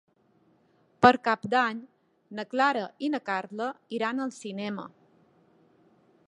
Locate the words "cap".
1.27-1.43